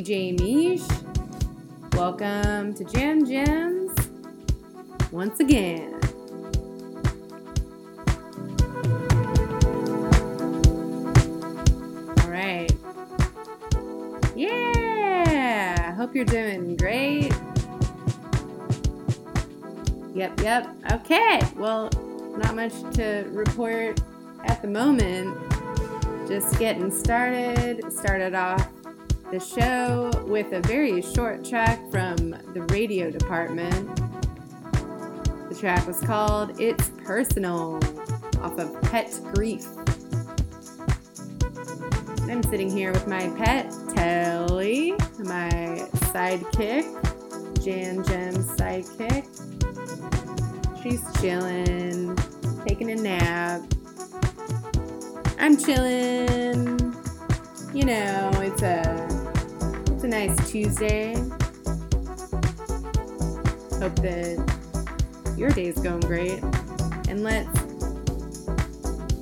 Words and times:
DJ 0.00 0.32
Mish. 0.40 0.80
Welcome 1.92 2.72
to 2.72 2.84
Jam 2.84 3.22
Gemz 3.26 3.92
once 5.12 5.40
again. 5.40 5.92
All 12.18 12.30
right. 12.30 12.72
Yeah. 14.34 15.94
Hope 15.96 16.14
you're 16.14 16.24
doing 16.24 16.76
great. 16.76 17.34
Yep, 20.14 20.40
yep. 20.40 20.74
Okay. 20.92 21.42
Well, 21.56 21.90
not 22.38 22.56
much 22.56 22.72
to 22.94 23.26
report 23.32 24.00
at 24.46 24.62
the 24.62 24.68
moment. 24.68 25.36
Just 26.26 26.58
getting 26.58 26.90
started. 26.90 27.92
Started 27.92 28.34
off 28.34 28.66
the 29.30 29.38
show 29.38 30.10
with 30.26 30.52
a 30.52 30.60
very 30.62 31.00
short 31.00 31.44
track 31.44 31.78
from 31.88 32.30
the 32.52 32.66
radio 32.70 33.12
department. 33.12 33.96
The 35.48 35.56
track 35.56 35.86
was 35.86 36.00
called 36.00 36.60
It's 36.60 36.90
Personal 37.04 37.76
off 38.40 38.58
of 38.58 38.82
Pet 38.82 39.20
Grief. 39.32 39.64
I'm 42.28 42.42
sitting 42.42 42.68
here 42.68 42.90
with 42.90 43.06
my 43.06 43.28
pet, 43.36 43.72
Telly, 43.94 44.92
my 45.20 45.86
sidekick, 46.10 46.84
Jan 47.64 48.02
Gem's 48.02 48.46
sidekick. 48.56 49.26
She's 50.82 51.04
chilling, 51.20 52.16
taking 52.66 52.90
a 52.90 52.96
nap. 52.96 53.62
I'm 55.38 55.56
chilling. 55.56 56.80
You 57.72 57.84
know, 57.84 58.30
it's 58.42 58.62
a 58.62 59.09
it's 60.02 60.06
a 60.06 60.08
nice 60.08 60.50
Tuesday. 60.50 61.14
Hope 63.80 63.94
that 63.96 65.34
your 65.36 65.50
day's 65.50 65.78
going 65.78 66.00
great. 66.00 66.42
And 67.10 67.22
let's 67.22 67.62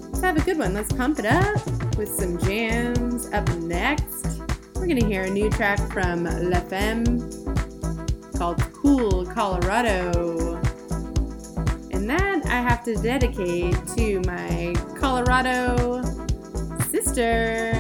let's 0.05 0.21
have 0.21 0.37
a 0.37 0.41
good 0.43 0.57
one. 0.57 0.75
Let's 0.75 0.93
pump 0.93 1.19
it 1.19 1.27
up 1.27 1.97
with 1.97 2.09
some 2.09 2.39
jams. 2.39 3.27
Up 3.33 3.49
next, 3.57 4.41
we're 4.77 4.87
gonna 4.87 5.05
hear 5.05 5.25
a 5.25 5.31
new 5.31 5.51
track 5.51 5.81
from 5.91 6.25
La 6.49 6.61
Femme 6.61 7.29
called 8.37 8.63
Cool 8.73 9.27
Colorado. 9.27 10.61
And 11.91 12.09
that 12.09 12.47
I 12.47 12.61
have 12.61 12.85
to 12.85 12.95
dedicate 12.95 13.75
to 13.97 14.21
my 14.27 14.77
Colorado 14.97 16.03
sister 16.89 17.73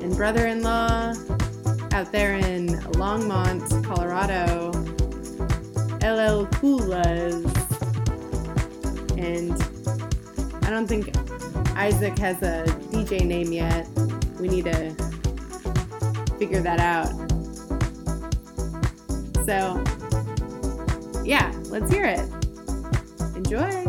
and 0.00 0.14
brother 0.16 0.46
in 0.46 0.62
law 0.62 1.12
out 1.92 2.12
there 2.12 2.34
in 2.34 2.68
Longmont, 2.94 3.84
Colorado. 3.84 4.70
LL 6.02 6.46
Coolaz. 6.46 7.44
And 9.18 9.52
I 10.64 10.70
don't 10.70 10.86
think 10.86 11.14
Isaac 11.76 12.18
has 12.18 12.42
a 12.42 12.64
DJ 12.90 13.26
name 13.26 13.52
yet. 13.52 13.86
We 14.40 14.48
need 14.48 14.64
to 14.64 14.94
figure 16.38 16.62
that 16.62 16.80
out. 16.80 17.10
So, 19.44 19.82
yeah, 21.24 21.52
let's 21.66 21.92
hear 21.92 22.06
it. 22.06 22.26
Enjoy. 23.36 23.79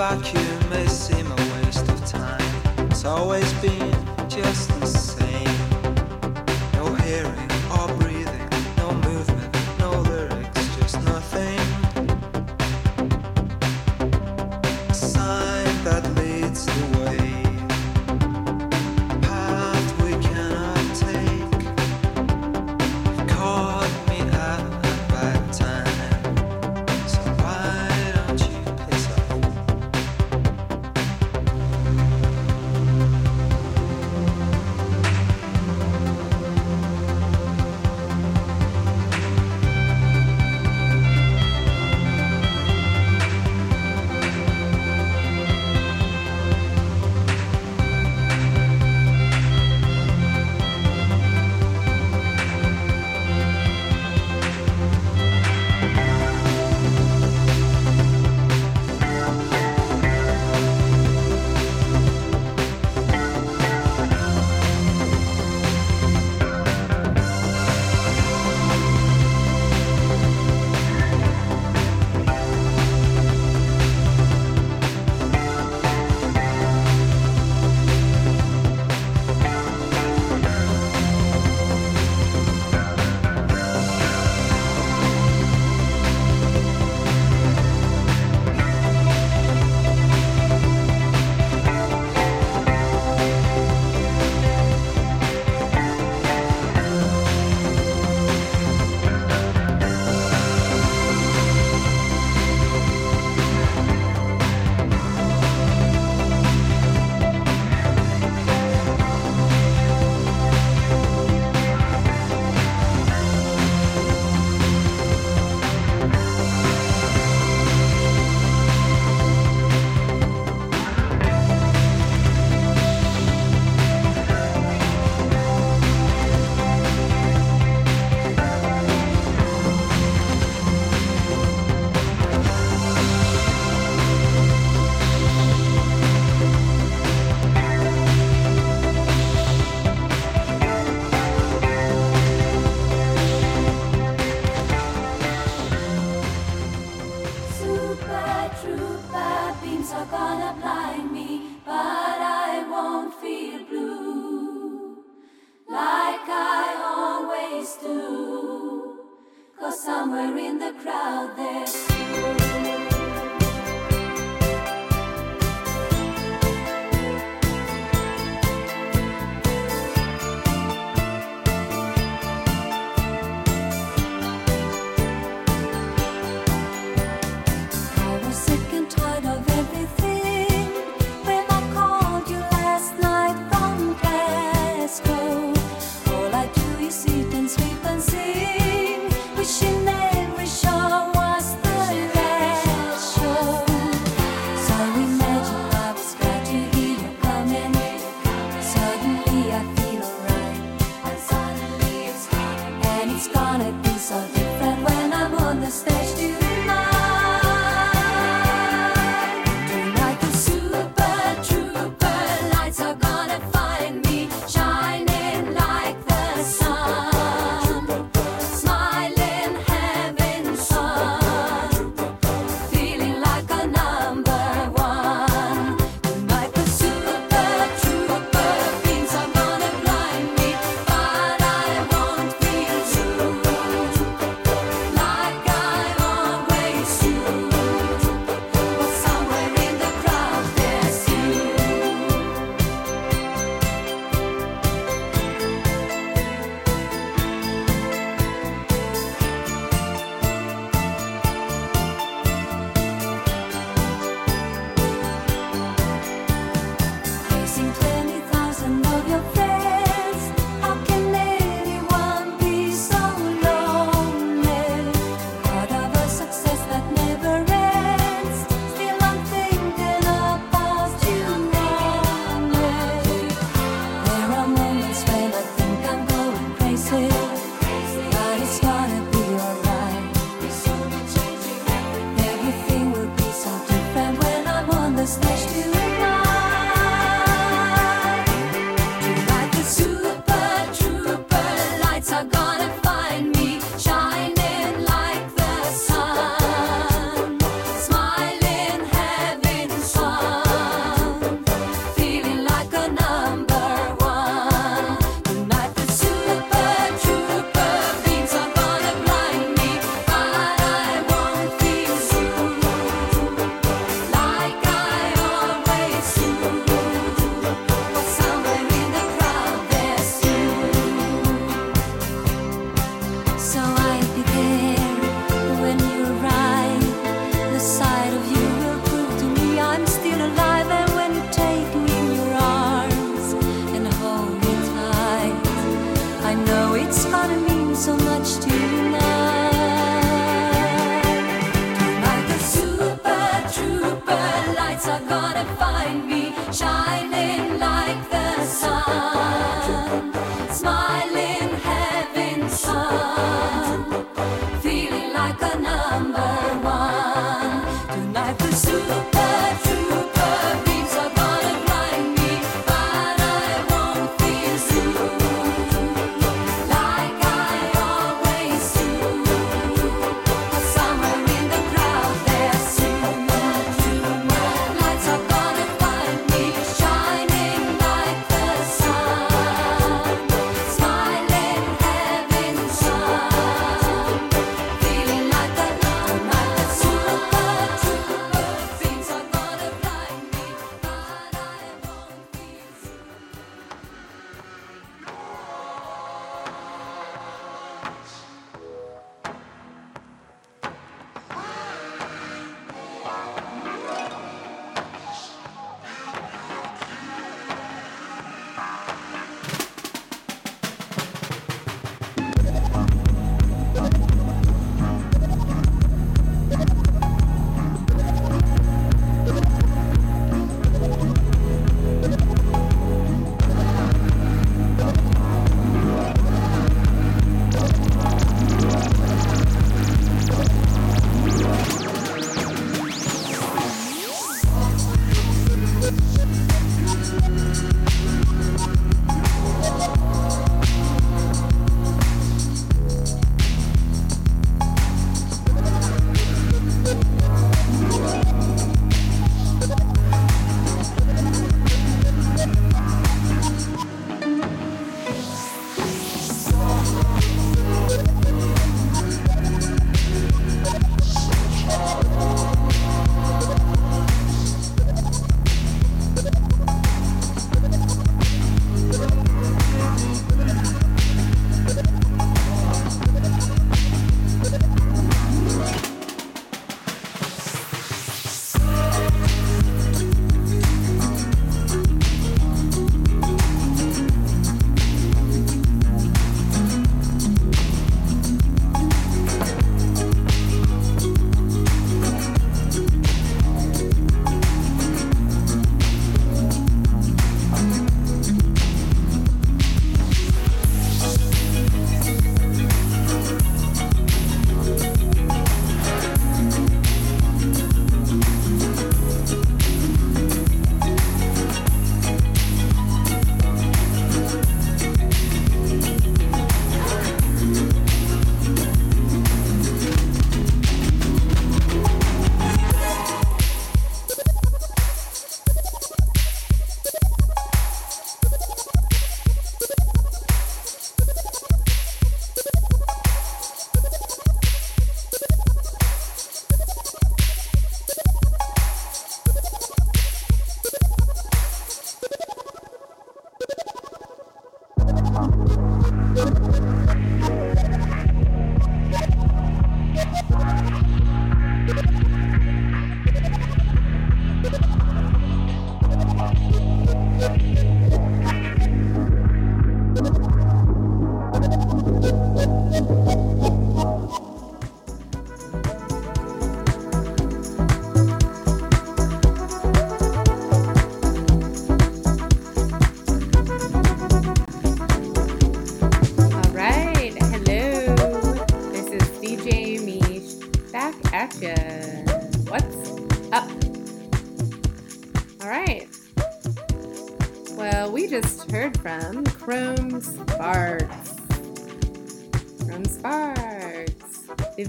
vacuum 0.00 0.70
may 0.70 0.86
seem 0.86 1.30
a 1.30 1.36
waste 1.52 1.86
of 1.86 2.06
time. 2.06 2.40
It's 2.88 3.04
always 3.04 3.52
been. 3.60 3.79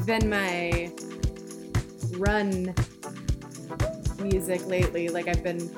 Been 0.06 0.30
my 0.30 0.92
run 2.18 2.74
music 4.20 4.66
lately. 4.68 5.10
Like 5.10 5.28
I've 5.28 5.44
been, 5.44 5.70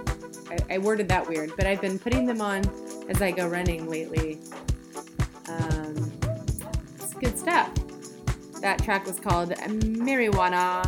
I, 0.49 0.75
I 0.75 0.77
worded 0.77 1.07
that 1.09 1.27
weird, 1.27 1.51
but 1.55 1.65
I've 1.65 1.81
been 1.81 1.99
putting 1.99 2.25
them 2.25 2.41
on 2.41 2.63
as 3.09 3.21
I 3.21 3.31
go 3.31 3.47
running 3.47 3.89
lately. 3.89 4.39
Um, 5.47 6.12
it's 6.95 7.13
good 7.13 7.38
stuff. 7.38 7.71
That 8.62 8.81
track 8.83 9.05
was 9.05 9.19
called 9.19 9.49
Marijuana. 9.49 10.83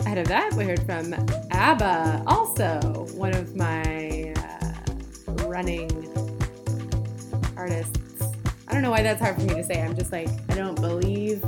Ahead 0.00 0.18
of 0.18 0.28
that, 0.28 0.52
we 0.54 0.64
heard 0.64 0.82
from 0.84 1.14
ABBA, 1.50 2.24
also 2.26 3.06
one 3.14 3.34
of 3.34 3.56
my 3.56 4.34
uh, 4.36 5.46
running 5.46 5.90
artists. 7.56 7.97
I 8.78 8.80
don't 8.80 8.84
know 8.84 8.90
why 8.92 9.02
that's 9.02 9.20
hard 9.20 9.34
for 9.34 9.42
me 9.42 9.54
to 9.54 9.64
say. 9.64 9.82
I'm 9.82 9.96
just 9.96 10.12
like, 10.12 10.28
I 10.48 10.54
don't 10.54 10.76
believe 10.76 11.42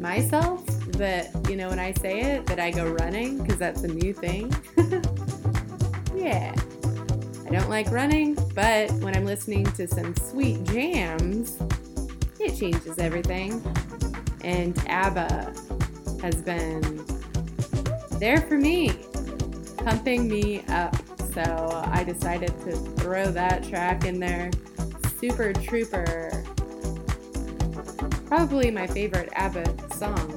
myself 0.00 0.64
that, 0.92 1.28
you 1.46 1.56
know, 1.56 1.68
when 1.68 1.78
I 1.78 1.92
say 1.92 2.22
it, 2.22 2.46
that 2.46 2.58
I 2.58 2.70
go 2.70 2.90
running 2.90 3.36
because 3.36 3.58
that's 3.58 3.82
a 3.82 3.88
new 3.88 4.14
thing. 4.14 4.50
yeah. 6.16 6.54
I 7.46 7.50
don't 7.50 7.68
like 7.68 7.90
running, 7.90 8.34
but 8.54 8.90
when 9.02 9.14
I'm 9.14 9.26
listening 9.26 9.66
to 9.72 9.86
some 9.86 10.16
sweet 10.16 10.64
jams, 10.64 11.58
it 12.40 12.56
changes 12.56 12.98
everything. 12.98 13.62
And 14.42 14.74
ABBA 14.88 15.52
has 16.22 16.40
been 16.40 17.04
there 18.12 18.40
for 18.40 18.56
me, 18.56 18.90
pumping 19.76 20.28
me 20.28 20.64
up. 20.68 20.96
So 21.34 21.84
I 21.92 22.04
decided 22.04 22.58
to 22.60 22.72
throw 22.72 23.30
that 23.32 23.64
track 23.64 24.06
in 24.06 24.18
there. 24.18 24.50
Super 25.20 25.52
Trouper. 25.52 26.43
Probably 28.36 28.68
my 28.72 28.88
favorite 28.88 29.28
ABBA 29.36 29.94
song. 29.94 30.28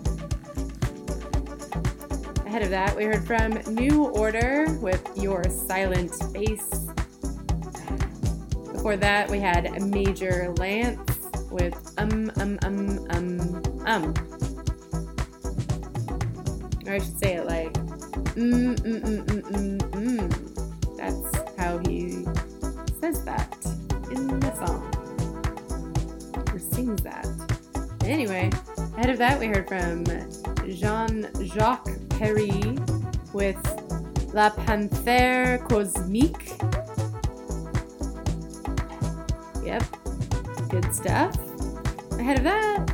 Ahead 2.46 2.62
of 2.62 2.70
that, 2.70 2.96
we 2.96 3.06
heard 3.06 3.26
from 3.26 3.54
New 3.74 4.04
Order 4.10 4.68
with 4.80 5.02
Your 5.16 5.44
Silent 5.50 6.14
Face. 6.32 6.70
Before 8.72 8.98
that, 8.98 9.28
we 9.32 9.40
had 9.40 9.82
Major 9.82 10.54
Lance 10.60 11.18
with 11.50 11.74
Um 11.98 12.32
Um 12.38 12.60
Um 12.62 13.08
Um 13.10 13.64
Um. 13.88 14.14
Or 16.86 16.94
I 16.94 17.00
should 17.00 17.18
say 17.18 17.38
it 17.38 17.48
like 17.48 17.74
Mm 18.36 18.76
Mm 18.76 19.02
Mm 19.02 19.26
Mm 19.26 19.42
Mm 19.42 19.80
Mm. 19.90 20.98
That's 20.98 21.60
how 21.60 21.80
he 21.80 22.26
says 23.02 23.24
that 23.24 23.58
in 24.12 24.40
the 24.40 24.54
song. 24.54 24.86
Or 26.54 26.60
sings 26.60 27.02
that. 27.02 27.57
Anyway, 28.08 28.50
ahead 28.96 29.10
of 29.10 29.18
that, 29.18 29.38
we 29.38 29.48
heard 29.48 29.68
from 29.68 30.06
Jean 30.70 31.28
Jacques 31.44 31.90
Perry 32.10 32.78
with 33.34 33.58
La 34.34 34.50
Panthère 34.50 35.60
Cosmique. 35.68 36.56
Yep, 39.66 39.84
good 40.70 40.96
stuff. 40.96 41.36
Ahead 42.18 42.38
of 42.38 42.44
that, 42.46 42.90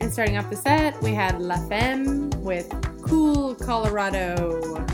and 0.00 0.10
starting 0.10 0.38
off 0.38 0.48
the 0.48 0.56
set, 0.56 1.00
we 1.02 1.12
had 1.12 1.40
La 1.40 1.58
Femme 1.68 2.30
with 2.38 2.68
Cool 3.02 3.54
Colorado. 3.54 4.84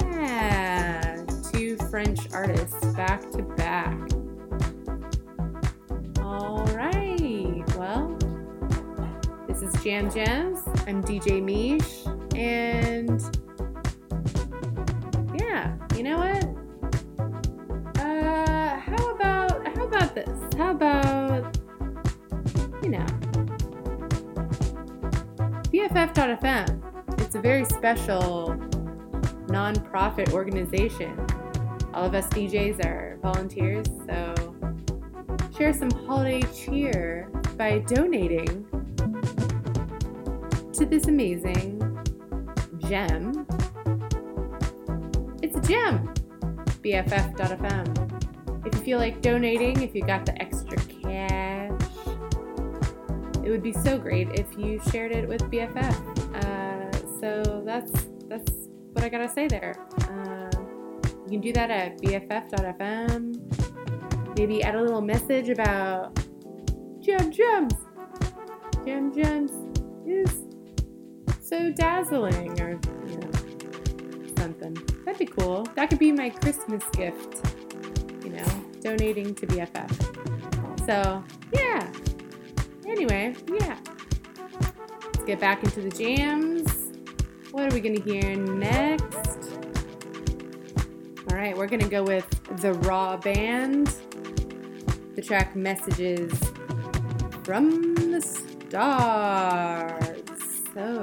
Yeah, 0.00 1.24
two 1.52 1.76
French 1.90 2.20
artists 2.32 2.84
back 2.94 3.28
to 3.32 3.42
back. 3.42 3.98
All 6.22 6.64
right, 6.76 7.20
well, 7.80 8.14
this 9.48 9.62
is 9.62 9.72
Jam 9.82 10.10
Gemz. 10.10 10.60
I'm 10.86 11.02
DJ 11.02 11.42
Mish, 11.42 12.04
and 12.36 13.18
yeah, 15.40 15.74
you 15.96 16.02
know 16.02 16.18
what? 16.18 16.44
Uh, 17.98 18.76
how 18.78 19.10
about 19.12 19.66
how 19.66 19.84
about 19.86 20.14
this? 20.14 20.28
How 20.58 20.72
about 20.72 21.56
you 22.82 22.90
know 22.90 23.06
BFF.fm? 25.72 27.22
It's 27.22 27.34
a 27.34 27.40
very 27.40 27.64
special 27.64 28.60
non-profit 29.48 30.34
organization. 30.34 31.18
All 31.94 32.04
of 32.04 32.14
us 32.14 32.26
DJs 32.26 32.84
are 32.84 33.18
volunteers, 33.22 33.86
so 34.06 34.34
share 35.56 35.72
some 35.72 35.90
holiday 35.90 36.42
cheer 36.54 37.29
by 37.60 37.78
donating 37.80 38.64
to 40.72 40.86
this 40.86 41.08
amazing 41.08 41.78
gem. 42.78 43.46
It's 45.42 45.54
a 45.58 45.60
gem. 45.60 46.08
BFF.fm. 46.80 48.66
If 48.66 48.74
you 48.76 48.80
feel 48.80 48.98
like 48.98 49.20
donating, 49.20 49.82
if 49.82 49.94
you 49.94 50.00
got 50.00 50.24
the 50.24 50.40
extra 50.40 50.78
cash, 50.78 51.78
it 53.44 53.50
would 53.50 53.62
be 53.62 53.74
so 53.74 53.98
great 53.98 54.30
if 54.40 54.56
you 54.56 54.80
shared 54.90 55.12
it 55.12 55.28
with 55.28 55.42
BFF. 55.42 55.94
Uh, 56.42 56.90
so 57.20 57.62
that's 57.66 57.92
that's 58.26 58.50
what 58.92 59.04
I 59.04 59.10
gotta 59.10 59.28
say 59.28 59.48
there. 59.48 59.74
Uh, 60.08 60.50
you 61.26 61.32
can 61.32 61.42
do 61.42 61.52
that 61.52 61.70
at 61.70 62.00
BFF.fm. 62.00 63.36
Maybe 64.38 64.62
add 64.62 64.76
a 64.76 64.80
little 64.80 65.02
message 65.02 65.50
about 65.50 66.19
gem 67.00 67.32
gems. 67.32 67.74
Gem 68.84 69.12
gems 69.14 69.52
is 70.06 70.44
so 71.40 71.72
dazzling, 71.72 72.60
or 72.60 72.78
you 73.08 73.16
know, 73.16 73.30
something. 74.36 74.76
That'd 75.04 75.18
be 75.18 75.26
cool. 75.26 75.64
That 75.74 75.88
could 75.88 75.98
be 75.98 76.12
my 76.12 76.30
Christmas 76.30 76.84
gift. 76.92 77.40
You 78.22 78.30
know, 78.30 78.46
donating 78.80 79.34
to 79.34 79.46
BFF. 79.46 80.86
So 80.86 81.24
yeah. 81.52 81.90
Anyway, 82.86 83.34
yeah. 83.60 83.78
Let's 85.04 85.24
get 85.24 85.40
back 85.40 85.64
into 85.64 85.80
the 85.80 85.90
jams. 85.90 86.70
What 87.50 87.64
are 87.64 87.74
we 87.74 87.80
gonna 87.80 88.00
hear 88.00 88.36
next? 88.36 89.06
All 91.30 91.36
right, 91.36 91.56
we're 91.56 91.66
gonna 91.66 91.88
go 91.88 92.02
with 92.02 92.28
the 92.60 92.74
Rah 92.74 93.16
Band. 93.16 93.94
The 95.14 95.22
track 95.22 95.56
Messages 95.56 96.32
from 97.44 97.94
the 97.94 98.20
Stars. 98.20 100.00
So, 100.74 101.02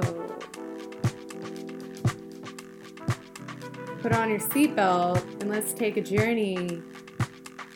put 4.00 4.12
on 4.12 4.30
your 4.30 4.38
seatbelt 4.38 5.22
and 5.40 5.50
let's 5.50 5.72
take 5.72 5.96
a 5.96 6.00
journey 6.00 6.80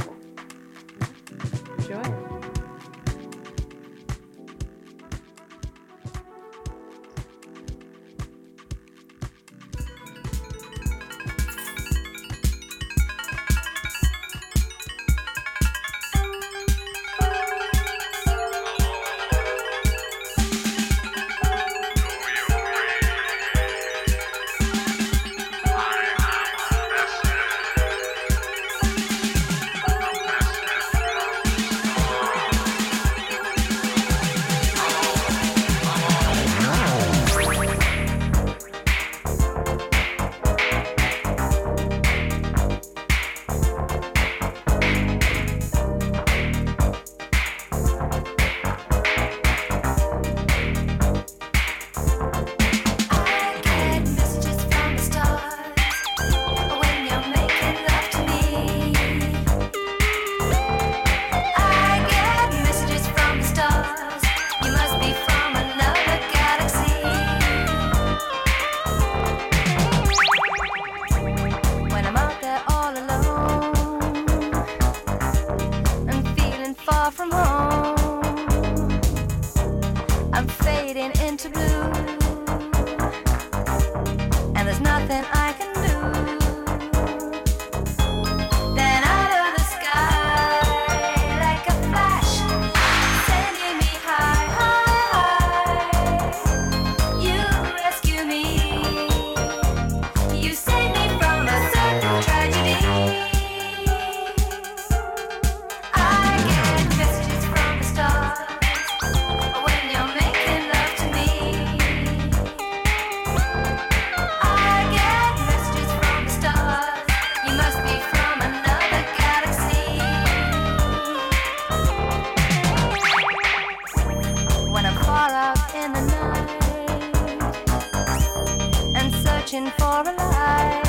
Searching 129.59 129.71
for 129.77 130.01
a 130.01 130.13
light. 130.15 130.81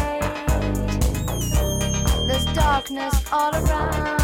There's 2.27 2.45
darkness 2.55 3.15
all 3.33 3.53
around, 3.53 4.20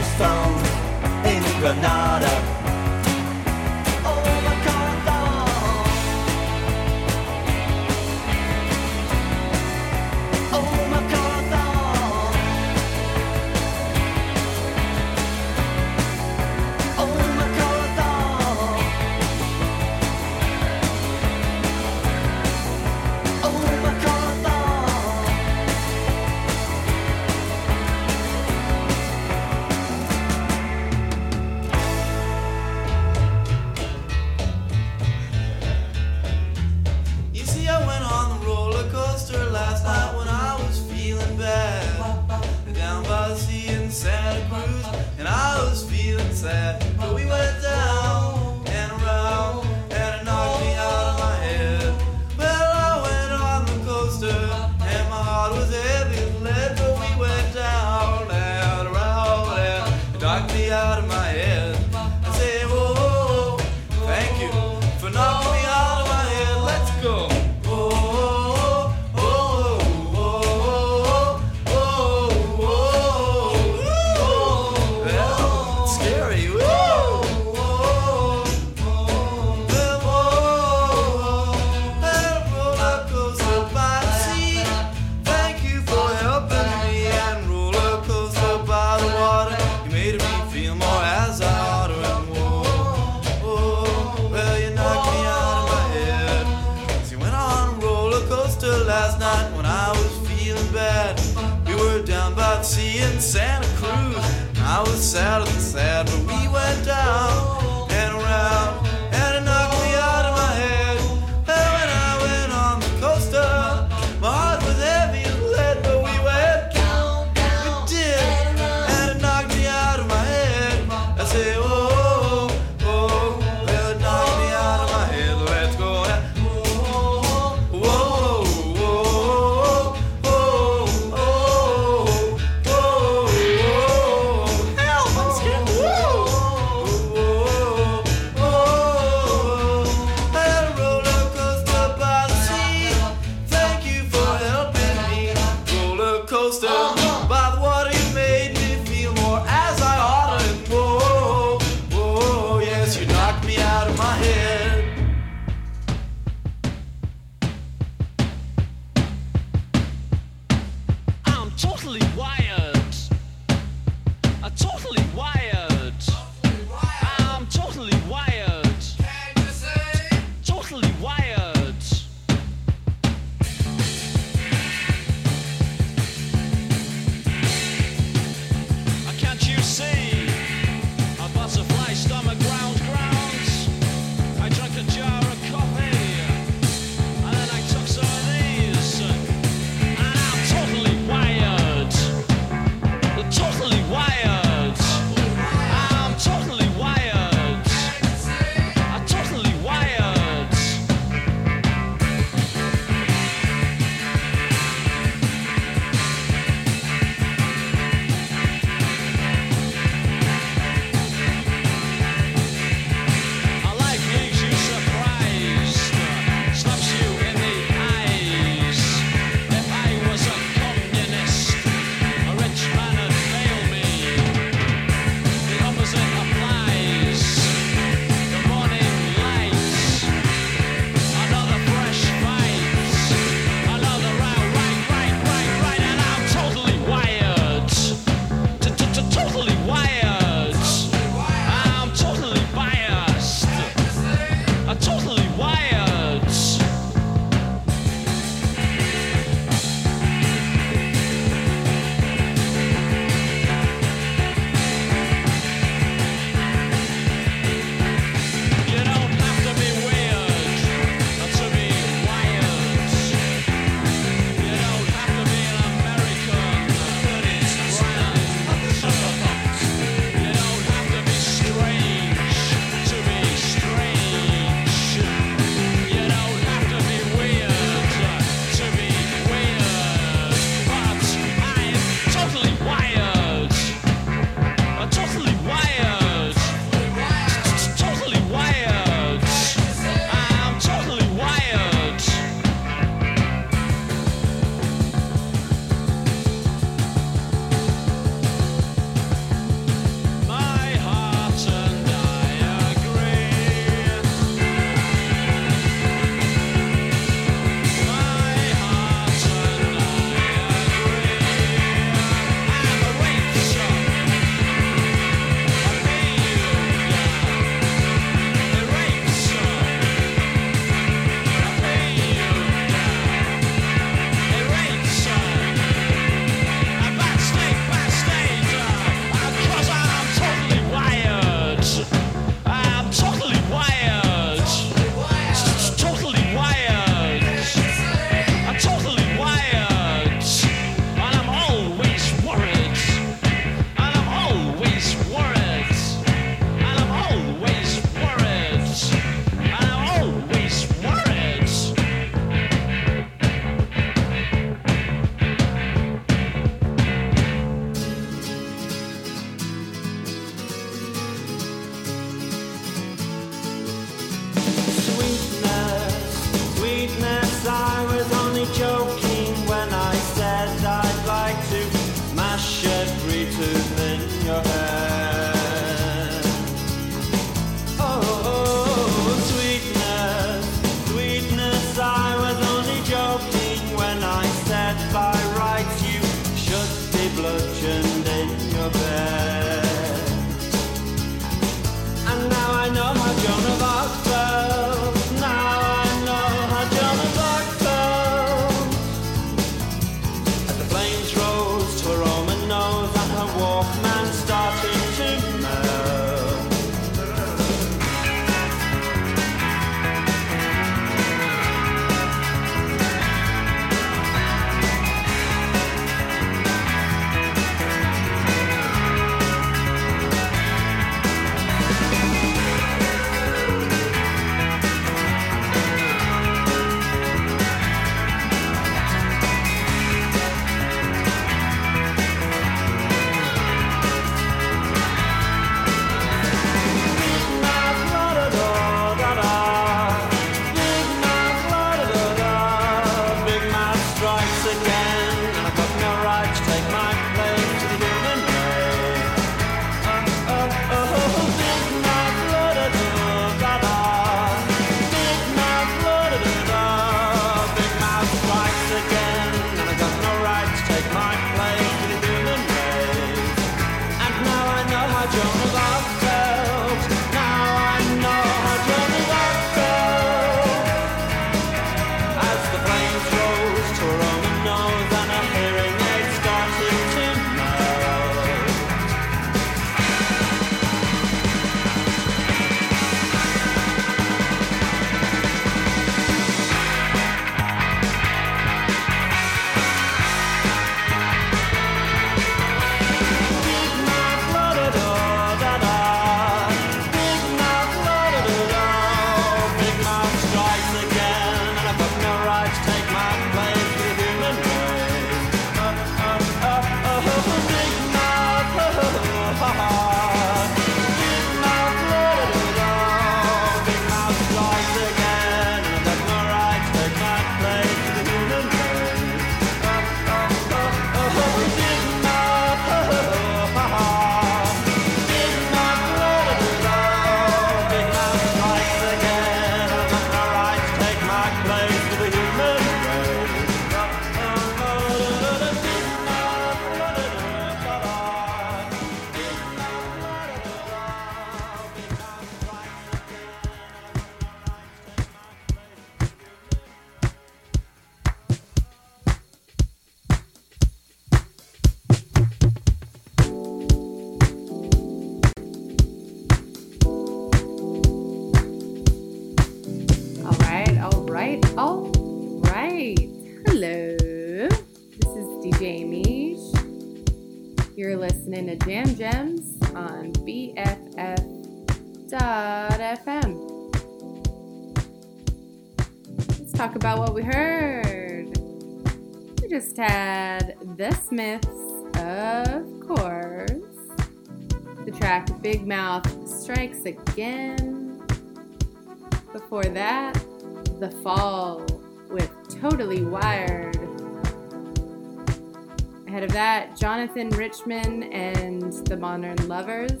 Jonathan 597.04 597.28
Richman 597.36 598.02
and 598.14 598.72
the 598.86 598.96
Modern 598.96 599.36
Lovers 599.46 600.00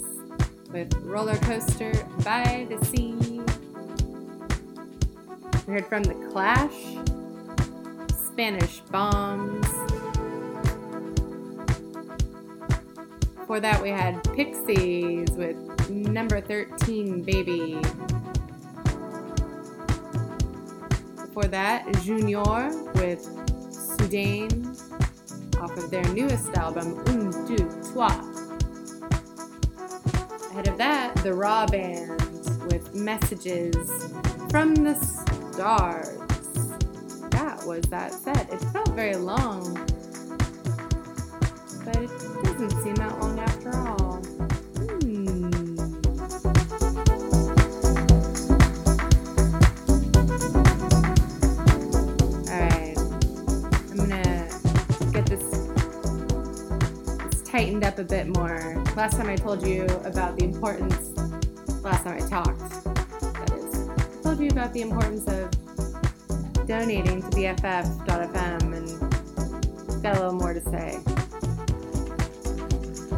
with 0.72 0.90
Roller 1.02 1.36
Coaster 1.36 1.92
by 2.24 2.66
the 2.70 2.82
Sea. 2.86 3.42
We 5.66 5.74
heard 5.74 5.86
from 5.86 6.02
The 6.02 6.14
Clash, 6.32 6.72
Spanish 8.26 8.78
Bombs. 8.90 9.66
Before 13.36 13.60
that, 13.60 13.82
we 13.82 13.90
had 13.90 14.24
Pixies 14.32 15.30
with 15.32 15.90
Number 15.90 16.40
13 16.40 17.20
Baby. 17.20 17.78
Before 21.16 21.48
that, 21.48 21.84
Juniore 22.02 22.72
with 22.94 23.20
Soudain 23.68 24.73
off 25.58 25.76
of 25.76 25.90
their 25.90 26.04
newest 26.12 26.54
album, 26.56 27.02
Un, 27.06 27.30
Deux, 27.46 27.68
Trois. 27.92 28.20
Ahead 30.50 30.68
of 30.68 30.78
that, 30.78 31.14
the 31.22 31.32
Rah 31.32 31.66
Band 31.66 32.20
with 32.70 32.94
Messages 32.94 34.14
from 34.50 34.74
the 34.74 34.94
Stars. 34.94 36.18
That 37.30 37.64
was 37.66 37.82
that 37.84 38.12
set. 38.12 38.52
It 38.52 38.60
felt 38.72 38.88
very 38.90 39.16
long, 39.16 39.74
but 41.84 41.96
it 41.96 42.10
doesn't 42.44 42.70
seem 42.82 42.94
that 42.96 43.18
long 43.20 43.23
up 57.82 57.98
a 57.98 58.04
bit 58.04 58.28
more. 58.36 58.84
Last 58.94 59.16
time 59.16 59.28
I 59.28 59.36
told 59.36 59.66
you 59.66 59.84
about 60.04 60.36
the 60.36 60.44
importance, 60.44 61.18
last 61.82 62.04
time 62.04 62.22
I 62.22 62.28
talked, 62.28 62.60
that 62.60 63.50
is, 63.56 63.88
I 63.88 64.22
told 64.22 64.38
you 64.38 64.50
about 64.50 64.72
the 64.74 64.82
importance 64.82 65.26
of 65.26 65.50
donating 66.66 67.22
to 67.22 67.28
BFF.fm 67.28 68.62
and 68.76 70.02
got 70.02 70.16
a 70.16 70.20
little 70.20 70.34
more 70.34 70.52
to 70.52 70.60
say. 70.60 71.00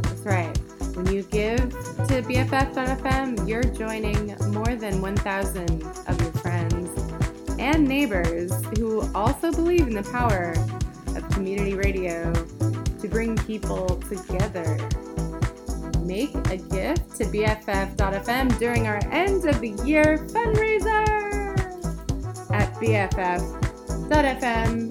That's 0.00 0.24
right. 0.24 0.56
When 0.96 1.12
you 1.12 1.24
give 1.24 1.70
to 1.70 2.22
BFF.fm, 2.22 3.48
you're 3.48 3.64
joining 3.64 4.36
more 4.52 4.76
than 4.76 5.02
1,000 5.02 5.82
of 5.82 6.20
your 6.22 6.32
friends 6.32 6.88
and 7.58 7.86
neighbors 7.86 8.52
who 8.78 9.12
also 9.12 9.50
believe 9.50 9.88
in 9.88 9.94
the 9.94 10.04
power 10.04 10.54
of 11.16 11.28
community 11.30 11.74
radio 11.74 12.32
bring 13.16 13.34
people 13.46 13.86
together. 14.10 14.76
Make 16.04 16.34
a 16.50 16.58
gift 16.58 17.16
to 17.16 17.24
BFF.fm 17.24 18.58
during 18.58 18.86
our 18.86 19.00
end 19.10 19.46
of 19.46 19.58
the 19.62 19.70
year 19.86 20.18
fundraiser 20.34 21.56
at 22.50 22.74
BFF.fm 22.74 23.54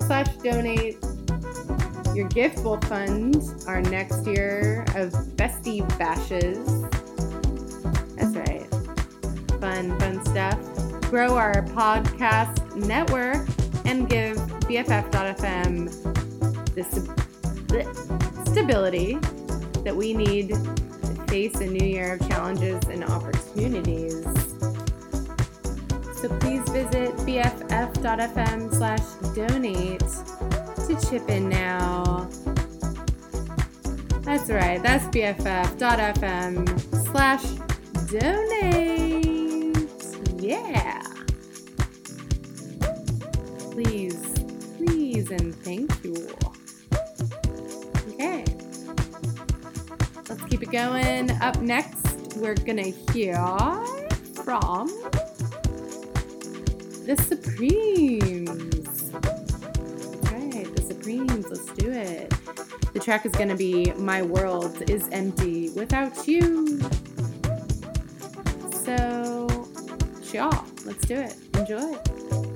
slash 0.01 0.27
donate. 0.37 0.97
Your 2.15 2.27
gift 2.29 2.63
will 2.63 2.81
fund 2.81 3.43
our 3.67 3.83
next 3.83 4.25
year 4.25 4.81
of 4.95 5.11
Bestie 5.37 5.87
Bashes. 5.99 6.65
That's 8.15 8.35
right. 8.35 8.67
Fun, 9.61 9.99
fun 9.99 10.25
stuff. 10.25 10.59
Grow 11.11 11.37
our 11.37 11.61
podcast 11.61 12.75
network 12.75 13.47
and 13.85 14.09
give 14.09 14.37
BFF.fm 14.65 15.91
the 16.73 18.04
stability 18.55 19.15
that 19.83 19.93
we 19.93 20.13
need 20.13 20.47
to 20.47 20.55
face 21.27 21.55
a 21.55 21.67
new 21.67 21.85
year 21.85 22.13
of 22.13 22.25
challenges 22.29 22.81
and 22.85 23.03
opportunities. 23.03 24.23
So 26.15 26.29
please 26.39 26.63
visit 26.69 27.11
bff.fm 27.27 28.73
slash 28.73 29.01
donate 29.35 29.99
to 30.87 31.09
chip 31.09 31.29
in 31.29 31.49
now. 31.49 32.29
That's 34.21 34.49
right, 34.49 34.81
that's 34.81 35.03
bff.fm 35.07 36.55
slash 37.11 37.43
donate. 38.09 39.75
Yeah. 40.41 41.01
Please, 43.71 44.33
please, 44.77 45.29
and 45.29 45.53
thank 45.55 46.05
you. 46.05 46.54
Going. 50.75 51.31
Up 51.39 51.61
next, 51.61 52.35
we're 52.35 52.53
gonna 52.53 52.91
hear 53.13 53.37
from 54.43 54.87
the 57.05 57.15
Supremes. 57.15 59.13
Alright, 60.27 60.75
the 60.75 60.81
Supremes, 60.81 61.45
let's 61.47 61.71
do 61.75 61.89
it. 61.89 62.33
The 62.91 62.99
track 62.99 63.25
is 63.25 63.31
gonna 63.31 63.55
be 63.55 63.93
My 63.93 64.21
World 64.21 64.89
is 64.89 65.07
Empty 65.13 65.69
Without 65.69 66.27
You. 66.27 66.81
So, 68.83 69.47
y'all, 70.33 70.65
let's 70.83 71.05
do 71.05 71.15
it. 71.15 71.37
Enjoy. 71.53 72.54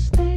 stay. 0.00 0.29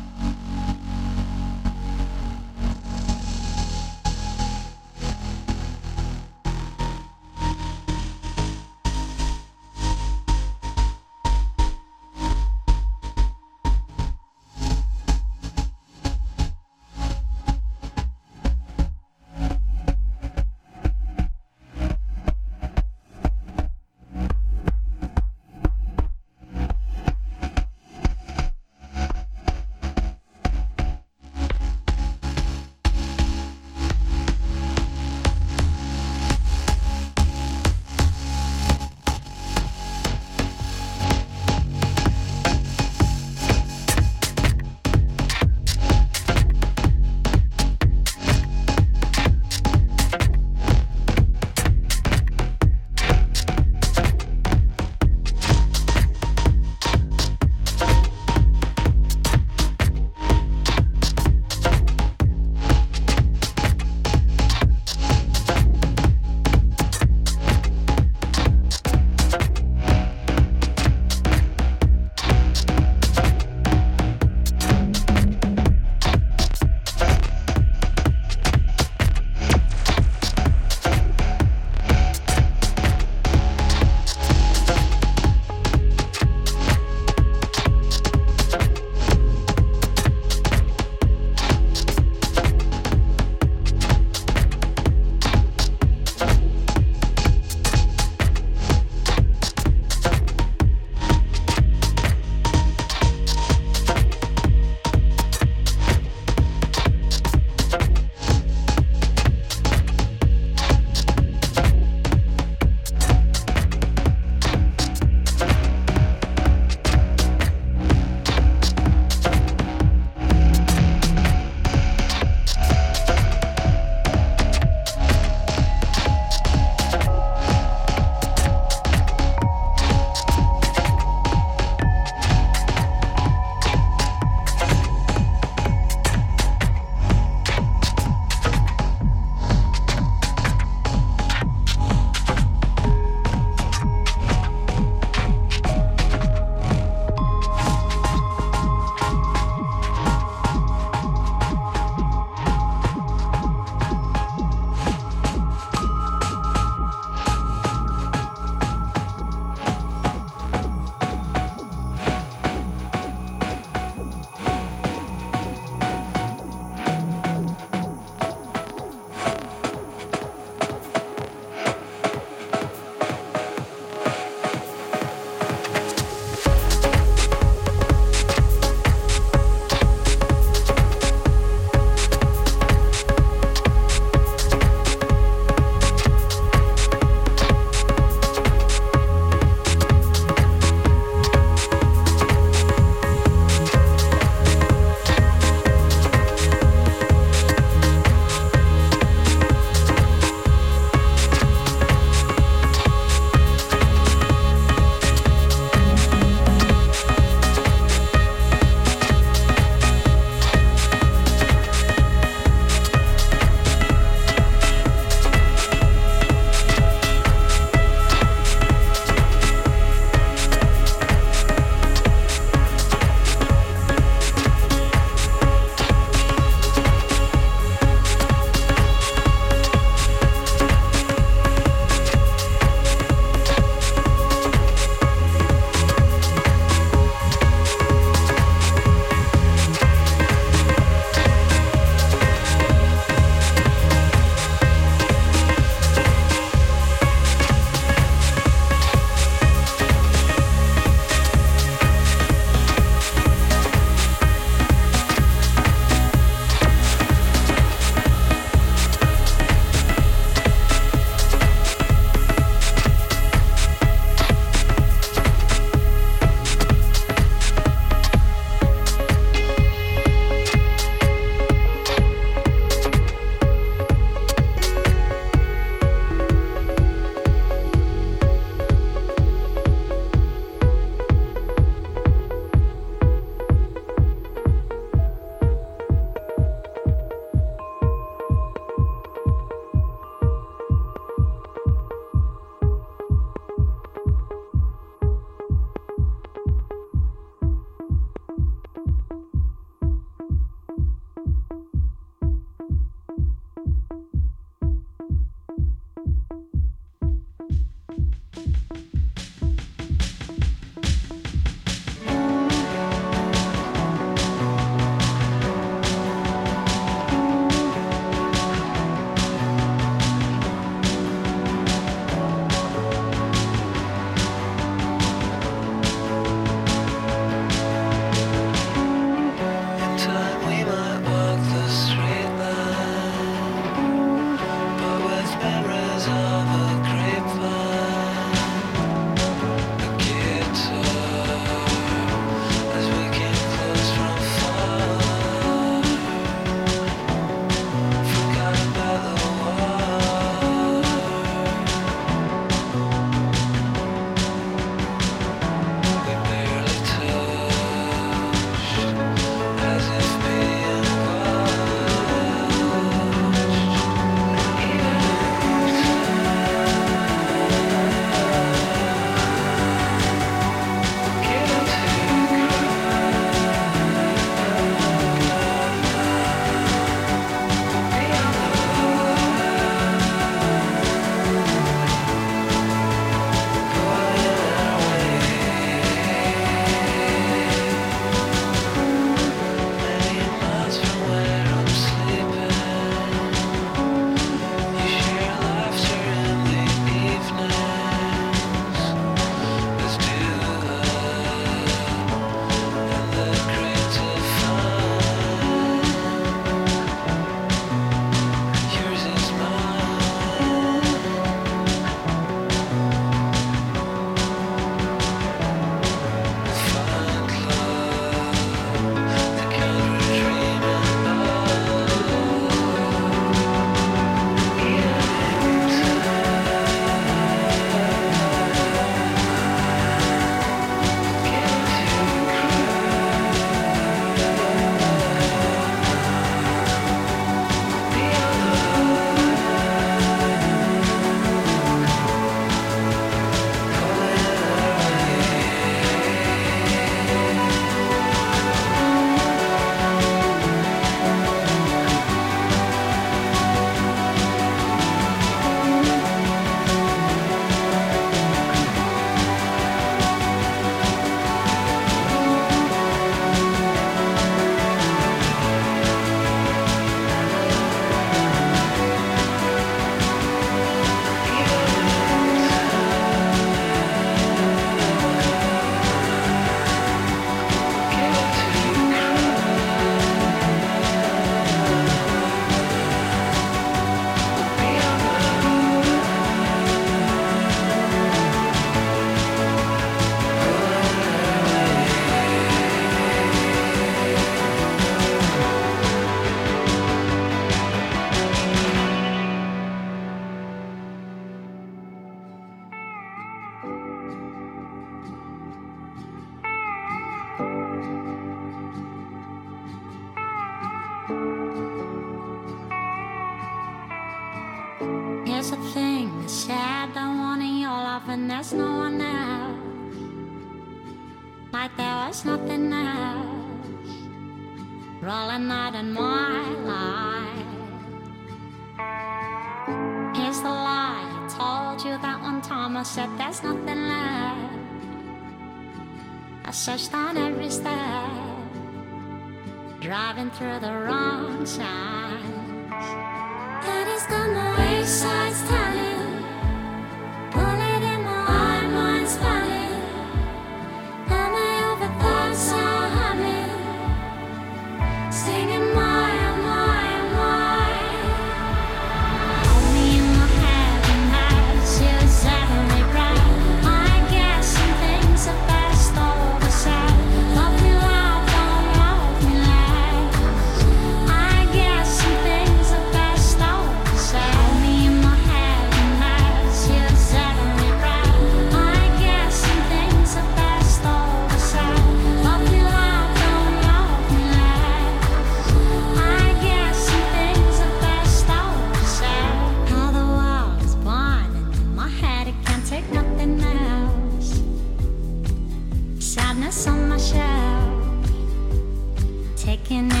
Taking 599.71 600.00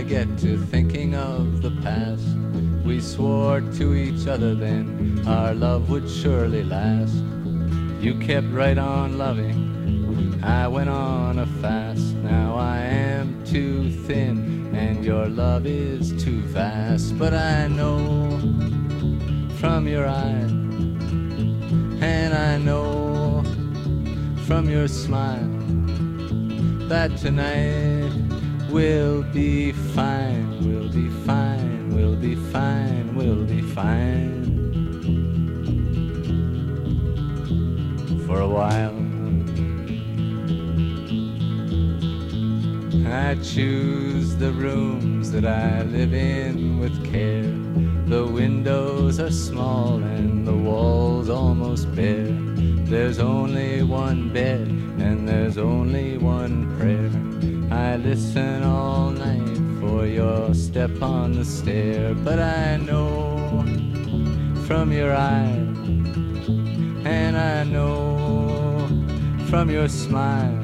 I 0.00 0.02
get 0.02 0.38
to 0.38 0.56
thinking 0.56 1.14
of 1.14 1.60
the 1.60 1.72
past. 1.82 2.26
We 2.86 3.00
swore 3.00 3.60
to 3.60 3.94
each 3.94 4.26
other 4.26 4.54
then 4.54 5.22
our 5.26 5.52
love 5.52 5.90
would 5.90 6.08
surely 6.08 6.64
last. 6.64 7.16
You 8.00 8.14
kept 8.18 8.46
right 8.46 8.78
on 8.78 9.18
loving. 9.18 10.40
I 10.42 10.66
went 10.68 10.88
on 10.88 11.40
a 11.40 11.46
fast. 11.60 12.14
Now 12.14 12.54
I 12.54 12.78
am 12.78 13.44
too 13.44 13.90
thin, 14.06 14.74
and 14.74 15.04
your 15.04 15.26
love 15.28 15.66
is 15.66 16.14
too 16.24 16.48
fast. 16.48 17.18
But 17.18 17.34
I 17.34 17.68
know 17.68 18.40
from 19.60 19.86
your 19.86 20.06
eyes, 20.06 20.50
and 22.00 22.32
I 22.32 22.56
know 22.56 23.42
from 24.46 24.70
your 24.70 24.88
smile 24.88 25.50
that 26.88 27.18
tonight 27.18 28.29
will 28.70 29.22
be 29.32 29.72
fine, 29.72 30.48
we'll 30.64 30.88
be 30.88 31.08
fine, 31.26 31.90
we'll 31.94 32.14
be 32.14 32.36
fine, 32.36 33.14
we'll 33.16 33.44
be 33.44 33.62
fine. 33.62 34.44
For 38.26 38.40
a 38.40 38.48
while, 38.48 38.94
I 43.12 43.34
choose 43.42 44.36
the 44.36 44.52
rooms 44.52 45.32
that 45.32 45.44
I 45.44 45.82
live 45.82 46.14
in 46.14 46.78
with 46.78 47.04
care. 47.12 47.42
The 48.06 48.24
windows 48.24 49.18
are 49.18 49.32
small 49.32 49.96
and 49.96 50.46
the 50.46 50.54
walls 50.54 51.28
almost 51.28 51.92
bare. 51.96 52.36
There's 52.86 53.18
only 53.18 53.82
one 53.82 54.32
bed 54.32 54.68
and 54.68 55.28
there's 55.28 55.58
only 55.58 56.18
one 56.18 56.76
prayer. 56.78 57.19
I 57.70 57.96
listen 57.96 58.64
all 58.64 59.10
night 59.10 59.80
for 59.80 60.04
your 60.04 60.52
step 60.54 61.00
on 61.00 61.36
the 61.36 61.44
stair, 61.44 62.14
but 62.14 62.40
I 62.40 62.78
know 62.78 63.64
from 64.66 64.90
your 64.90 65.14
eyes, 65.14 65.78
and 67.04 67.36
I 67.36 67.62
know 67.62 68.88
from 69.48 69.70
your 69.70 69.88
smile 69.88 70.58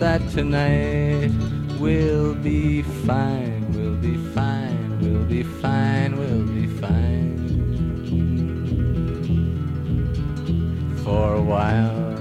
that 0.00 0.20
tonight 0.30 1.30
will 1.78 2.34
be 2.34 2.82
fine, 2.82 3.72
will 3.72 3.96
be 3.96 4.16
fine, 4.34 4.98
will 5.00 5.24
be 5.24 5.44
fine, 5.44 6.16
will 6.18 6.42
be 6.42 6.66
fine. 6.66 7.38
For 11.04 11.34
a 11.34 11.42
while. 11.42 12.17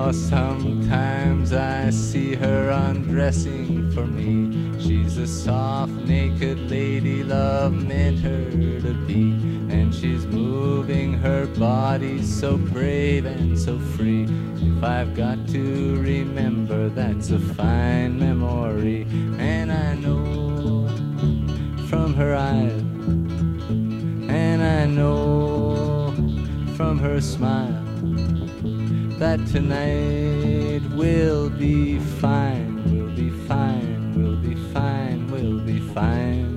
Oh, 0.00 0.12
sometimes 0.12 1.52
I 1.52 1.90
see 1.90 2.36
her 2.36 2.70
undressing 2.70 3.90
for 3.90 4.06
me. 4.06 4.78
She's 4.80 5.18
a 5.18 5.26
soft, 5.26 5.90
naked 5.92 6.70
lady 6.70 7.24
love 7.24 7.72
meant 7.72 8.20
her 8.20 8.48
to 8.48 8.94
be. 9.06 9.32
And 9.74 9.92
she's 9.92 10.24
moving 10.24 11.14
her 11.14 11.46
body 11.46 12.22
so 12.22 12.56
brave 12.56 13.26
and 13.26 13.58
so 13.58 13.76
free. 13.96 14.28
If 14.62 14.84
I've 14.84 15.16
got 15.16 15.48
to 15.48 16.00
remember, 16.00 16.88
that's 16.88 17.30
a 17.30 17.40
fine 17.40 18.20
memory. 18.20 19.04
And 19.38 19.72
I 19.72 19.94
know 19.96 20.86
from 21.88 22.14
her 22.14 22.36
eyes, 22.36 22.80
and 24.30 24.62
I 24.62 24.86
know 24.86 26.14
from 26.76 27.00
her 27.00 27.20
smile 27.20 27.77
that 29.18 29.44
tonight 29.48 30.80
will 30.94 31.50
be 31.50 31.98
fine, 32.20 32.76
will 32.84 33.10
be 33.16 33.30
fine, 33.48 34.14
will 34.14 34.36
be 34.36 34.54
fine, 34.72 35.26
will 35.26 35.58
be 35.58 35.80
fine. 35.80 36.54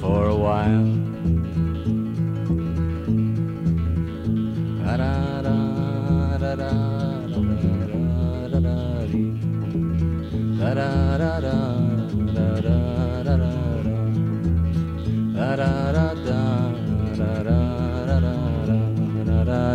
For 0.00 0.26
a 0.26 0.36
while. 0.36 1.00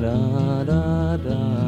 All 0.04 1.65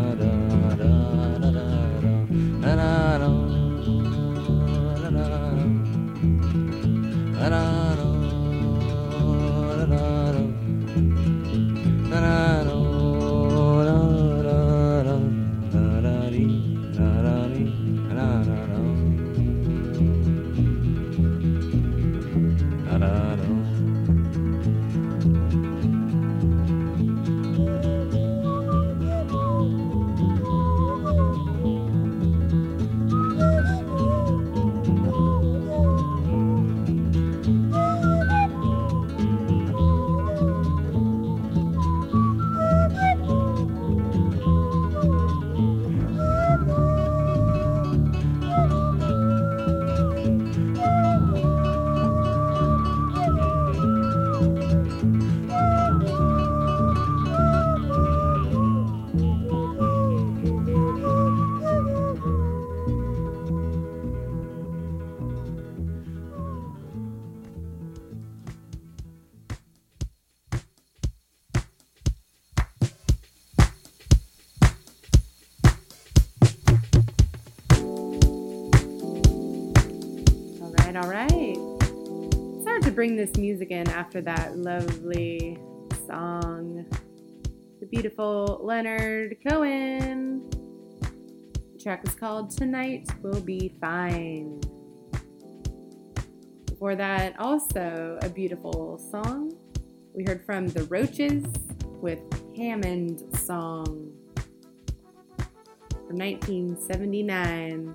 right, 80.94 81.04
all 81.04 81.10
right. 81.10 81.58
It's 82.56 82.66
hard 82.66 82.82
to 82.84 82.92
bring 82.92 83.18
this 83.18 83.36
music 83.36 83.72
in 83.72 83.90
after 83.90 84.22
that 84.22 84.58
lovely 84.58 85.58
song. 86.08 86.86
The 87.82 87.86
beautiful 87.88 88.62
Leonard 88.64 89.38
Cohen. 89.46 90.50
The 91.74 91.80
track 91.82 92.08
is 92.08 92.16
called 92.16 92.52
Tonight 92.52 93.10
Will 93.22 93.42
Be 93.42 93.76
Fine. 93.82 94.62
Before 96.68 96.96
that, 96.96 97.38
also 97.38 98.18
a 98.22 98.30
beautiful 98.30 98.98
song. 99.12 99.52
We 100.14 100.24
heard 100.24 100.46
from 100.46 100.68
The 100.68 100.84
Roaches 100.84 101.44
with 102.02 102.22
Hammond 102.56 103.24
Song 103.36 104.14
from 106.08 106.18
1979. 106.18 107.94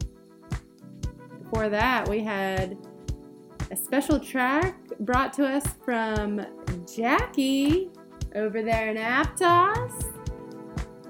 Before 1.53 1.69
that, 1.69 2.09
we 2.09 2.21
had 2.21 2.79
a 3.71 3.77
special 3.77 4.19
track 4.19 4.75
brought 5.01 5.35
to 5.35 5.45
us 5.45 5.67
from 5.85 6.41
Jackie 6.91 7.91
over 8.35 8.63
there 8.63 8.89
in 8.89 8.97
Aptos. 8.97 10.03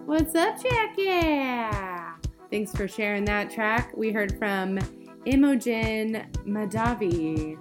What's 0.04 0.34
up, 0.34 0.60
Jackie? 0.60 2.18
Thanks 2.50 2.72
for 2.72 2.88
sharing 2.88 3.24
that 3.26 3.52
track. 3.52 3.96
We 3.96 4.10
heard 4.10 4.36
from 4.36 4.80
Imogen 5.26 6.26
Madavi 6.44 7.56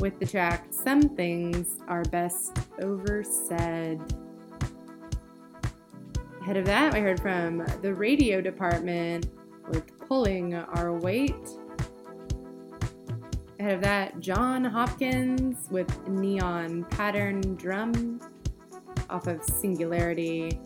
with 0.00 0.18
the 0.18 0.26
track 0.26 0.66
Some 0.72 1.02
Things 1.02 1.78
Are 1.86 2.02
Best 2.06 2.58
Oversaid. 2.80 4.00
Ahead 6.40 6.56
of 6.56 6.64
that, 6.64 6.94
we 6.94 6.98
heard 6.98 7.20
from 7.20 7.64
the 7.80 7.94
radio 7.94 8.40
department 8.40 9.28
with 9.68 9.96
Pulling 10.08 10.56
Our 10.56 10.92
Weight. 10.98 11.36
Ahead 13.62 13.74
of 13.74 13.80
that, 13.82 14.18
Jon 14.18 14.64
Hopkins 14.64 15.68
with 15.70 16.08
Neon 16.08 16.82
Pattern 16.90 17.54
Drum 17.54 18.20
off 19.08 19.28
of 19.28 19.40
Singularity 19.44 20.58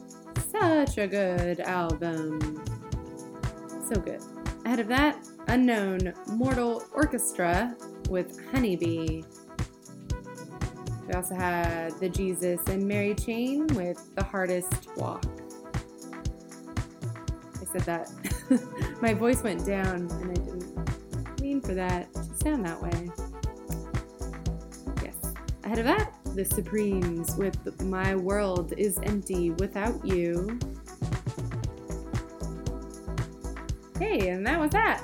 Such 0.51 0.97
a 0.97 1.07
good 1.07 1.61
album. 1.61 2.65
So 3.87 4.01
good. 4.01 4.23
Ahead 4.65 4.81
of 4.81 4.89
that, 4.89 5.29
Unknown 5.49 6.15
Mortal 6.29 6.85
Orchestra 6.95 7.77
with 8.09 8.41
Hunnybee. 8.51 9.25
We 11.07 11.13
also 11.13 11.35
had 11.35 11.93
The 12.01 12.09
Jesus 12.09 12.63
and 12.67 12.89
Mary 12.89 13.15
Chain 13.15 13.67
with 13.75 14.15
The 14.15 14.25
Hardest 14.25 14.89
Walk. 14.97 15.23
I 17.61 17.65
said 17.77 17.83
that. 17.83 18.11
My 19.03 19.13
voice 19.13 19.43
went 19.43 19.67
down 19.67 20.11
and 20.11 20.31
I 20.31 20.35
didn't 20.35 21.41
mean 21.43 21.61
for 21.61 21.75
that 21.75 22.09
sound 22.47 22.65
that 22.65 22.81
way. 22.81 23.11
Yes. 25.03 25.17
Ahead 25.65 25.81
of 25.81 25.85
that, 25.87 26.13
The 26.37 26.45
Supremes 26.45 27.35
with 27.35 27.83
My 27.83 28.15
World 28.15 28.73
is 28.79 29.01
Empty 29.03 29.51
Without 29.51 30.05
You. 30.07 30.57
Hey, 33.99 34.29
and 34.29 34.47
that 34.47 34.61
was 34.61 34.71
that. 34.71 35.01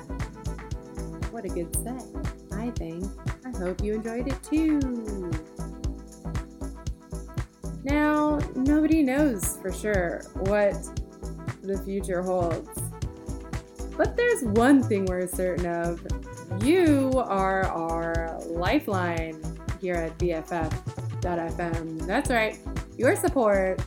What 1.31 1.43
a 1.43 1.49
good 1.49 1.75
set, 1.83 2.05
I 2.53 2.69
think. 2.69 3.03
I 3.45 3.57
hope 3.57 3.83
you 3.83 3.95
enjoyed 3.95 4.29
it 4.29 4.41
too. 4.41 4.79
Now, 7.83 8.39
nobody 8.55 9.03
knows 9.03 9.57
for 9.57 9.73
sure 9.73 10.21
what 10.35 10.75
the 11.61 11.77
future 11.83 12.21
holds. 12.21 12.69
But 13.97 14.15
there's 14.15 14.43
one 14.43 14.81
thing 14.81 15.03
we're 15.07 15.27
certain 15.27 15.65
of. 15.65 15.99
You 16.61 17.11
are 17.15 17.65
our 17.65 18.39
lifeline 18.45 19.41
here 19.81 19.95
at 19.95 20.17
BFF.FM. 20.17 22.05
That's 22.05 22.29
right. 22.29 22.57
Your 22.97 23.15
support 23.15 23.81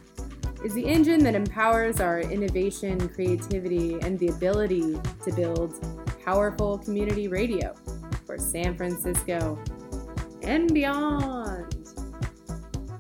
is 0.65 0.75
the 0.75 0.85
engine 0.85 1.23
that 1.25 1.35
empowers 1.35 2.01
our 2.01 2.21
innovation, 2.21 3.09
creativity, 3.09 3.99
and 4.01 4.19
the 4.19 4.29
ability 4.29 4.99
to 5.25 5.33
build 5.33 5.75
powerful 6.25 6.79
community 6.79 7.29
radio 7.29 7.75
for 8.27 8.37
San 8.39 8.77
Francisco 8.77 9.63
and 10.43 10.73
beyond. 10.75 11.77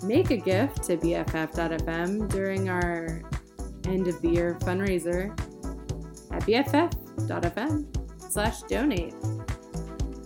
Make 0.03 0.31
a 0.31 0.37
gift 0.37 0.85
to 0.85 0.97
BFF.FM 0.97 2.31
during 2.31 2.69
our 2.69 3.23
end 3.87 4.07
of 4.09 4.21
the 4.23 4.29
year 4.29 4.57
fundraiser 4.61 5.31
at 6.33 6.43
BFF.FM 6.45 8.31
slash 8.31 8.63
donate. 8.63 9.15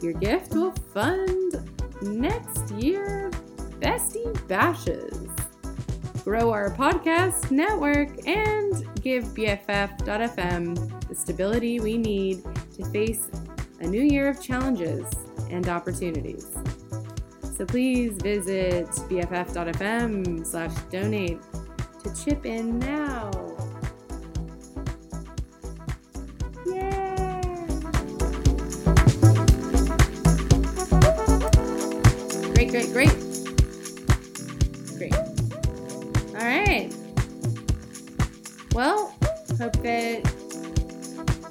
Your 0.03 0.15
gift 0.15 0.55
will 0.55 0.73
fund 0.73 1.69
next 2.03 2.71
year 2.73 3.31
Bestie 3.81 4.49
Bashes 4.49 5.29
grow 6.25 6.53
our 6.53 6.71
podcast 6.71 7.51
network, 7.51 8.27
and 8.27 8.87
give 9.03 9.25
BFF.FM 9.25 11.09
the 11.09 11.15
stability 11.15 11.81
we 11.81 11.97
need 11.97 12.45
to 12.77 12.85
face 12.91 13.29
a 13.81 13.87
new 13.87 14.03
year 14.03 14.29
of 14.29 14.43
challenges 14.43 15.07
and 15.51 15.69
opportunities. 15.69 16.47
So 17.57 17.65
please 17.65 18.15
visit 18.15 18.87
BFF.FM 18.87 20.47
slash 20.47 20.75
donate 20.91 21.41
to 22.05 22.25
chip 22.25 22.47
in 22.47 22.79
now. 22.79 23.31
Great, 32.71 32.93
great, 32.93 33.11
great. 34.97 35.13
All 35.13 36.47
right. 36.47 36.95
Well, 38.73 39.13
hope 39.59 39.77
that 39.83 40.23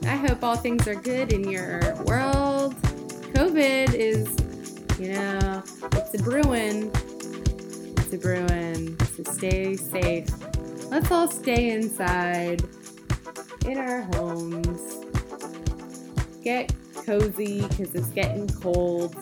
I 0.04 0.16
hope 0.16 0.41
all 0.46 0.56
things 0.56 0.88
are 0.88 0.96
good 0.96 1.34
in 1.34 1.44
your 1.50 1.94
world. 2.06 2.74
COVID 3.34 3.94
is, 3.94 4.34
you 4.98 5.12
know, 5.12 5.62
it's 5.91 6.14
a 6.14 6.24
brewing. 6.24 6.90
It's 7.98 8.14
a 8.14 8.18
brewing. 8.18 8.98
So 9.00 9.24
stay 9.34 9.76
safe. 9.76 10.30
Let's 10.90 11.12
all 11.12 11.28
stay 11.30 11.72
inside 11.72 12.64
in 13.66 13.78
our 13.78 14.04
homes. 14.14 15.06
Get 16.41 16.74
cozy 17.06 17.68
because 17.68 17.94
it's 17.94 18.10
getting 18.12 18.48
cold. 18.48 19.14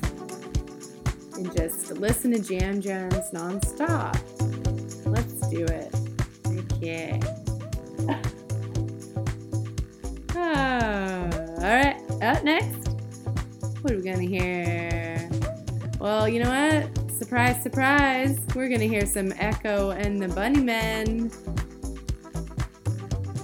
And 1.38 1.56
just 1.56 1.92
listen 1.92 2.32
to 2.32 2.40
Jam 2.40 2.82
Gemz 2.82 3.32
nonstop. 3.32 4.16
Let's 5.06 5.48
do 5.50 5.66
it. 5.66 5.94
Okay. 6.74 7.20
Ah, 10.40 11.30
all 11.58 11.64
right. 11.64 11.98
Up 12.22 12.44
next, 12.44 12.90
what 13.82 13.92
are 13.92 13.98
we 13.98 14.04
gonna 14.04 14.22
hear? 14.22 15.30
Well, 16.00 16.30
you 16.30 16.44
know 16.44 16.50
what? 16.50 17.12
Surprise, 17.12 17.62
surprise. 17.64 18.40
We're 18.56 18.70
gonna 18.70 18.86
hear 18.86 19.06
some 19.08 19.34
Echo 19.38 19.92
and 19.92 20.22
the 20.22 20.28
Bunnymen. 20.28 21.34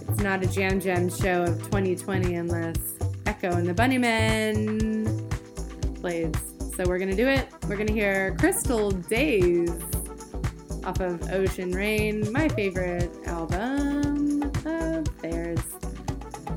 It's 0.10 0.22
not 0.22 0.44
a 0.44 0.48
Jam 0.48 0.80
Jam 0.80 1.10
show 1.10 1.44
of 1.44 1.58
2020 1.64 2.36
unless 2.36 2.78
Echo 3.26 3.52
and 3.52 3.68
the 3.68 3.74
Bunnymen 3.74 5.30
plays. 6.00 6.53
So 6.76 6.84
we're 6.88 6.98
gonna 6.98 7.16
do 7.16 7.28
it. 7.28 7.48
We're 7.68 7.78
gonna 7.78 7.92
hear 7.92 8.36
Crystal 8.40 8.90
Days 8.90 9.70
off 10.84 11.00
of 11.02 11.32
Ocean 11.32 11.72
Rain, 11.72 12.34
my 12.34 12.50
favorite 12.50 13.12
album 13.28 14.42
of 14.66 15.22
theirs. 15.22 15.60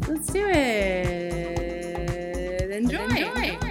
Let's 0.08 0.32
do 0.32 0.48
it. 0.48 1.76
Enjoy. 2.70 2.98
Enjoy. 3.04 3.65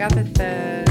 forgot 0.00 0.16
that 0.16 0.34
the 0.34 0.86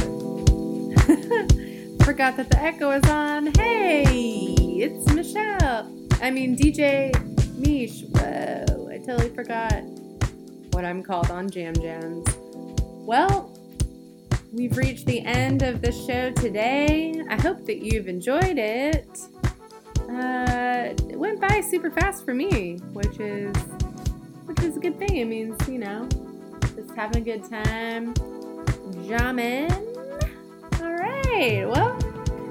forgot 2.05 2.37
that 2.37 2.47
the 2.47 2.59
echo 2.61 2.91
is 2.91 3.03
on. 3.09 3.47
Hey, 3.57 4.03
it's 4.03 5.11
Michelle. 5.15 5.91
I 6.21 6.29
mean 6.29 6.55
DJ 6.55 7.11
Mish. 7.57 8.03
Whoa, 8.03 8.87
I 8.91 8.99
totally 8.99 9.31
forgot 9.31 9.81
what 10.73 10.85
I'm 10.85 11.01
called 11.01 11.31
on 11.31 11.49
Jam 11.49 11.73
Gemz. 11.73 12.31
Well, 13.03 13.51
we've 14.53 14.77
reached 14.77 15.07
the 15.07 15.25
end 15.25 15.63
of 15.63 15.81
the 15.81 15.91
show 15.91 16.29
today. 16.33 17.19
I 17.31 17.41
hope 17.41 17.65
that 17.65 17.79
you've 17.79 18.07
enjoyed 18.07 18.59
it. 18.59 19.09
Uh, 20.07 20.93
it 21.09 21.17
went 21.17 21.41
by 21.41 21.61
super 21.61 21.89
fast 21.89 22.23
for 22.23 22.35
me, 22.35 22.77
which 22.93 23.19
is 23.19 23.55
which 24.45 24.59
is 24.59 24.77
a 24.77 24.79
good 24.79 24.99
thing. 24.99 25.17
It 25.17 25.25
means 25.25 25.57
you 25.67 25.79
know 25.79 26.07
just 26.75 26.91
having 26.95 27.23
a 27.23 27.25
good 27.25 27.49
time 27.49 28.13
drumming. 29.09 29.71
All 30.79 30.93
right, 30.93 31.65
well, 31.67 31.97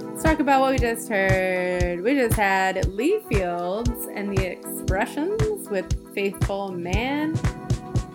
let's 0.00 0.24
talk 0.24 0.40
about 0.40 0.60
what 0.60 0.72
we 0.72 0.78
just 0.78 1.08
heard. 1.08 2.02
We 2.02 2.14
just 2.14 2.34
had 2.34 2.84
Lee 2.88 3.20
Fields 3.28 4.08
and 4.12 4.36
the 4.36 4.44
Expressions 4.44 5.68
with 5.68 6.12
Faithful 6.16 6.72
Man. 6.72 7.36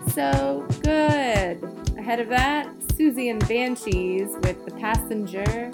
So 0.08 0.66
good. 0.82 1.62
Ahead 1.96 2.20
of 2.20 2.28
that, 2.28 2.68
Siouxsie 2.80 3.30
and 3.30 3.48
Banshees 3.48 4.36
with 4.42 4.62
The 4.66 4.72
Passenger. 4.72 5.70